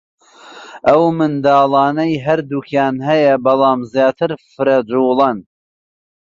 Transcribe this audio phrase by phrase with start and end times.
[0.87, 5.37] ئەو منداڵانەی هەردووکیان هەیە بەلام زیاتر فرەجووڵەن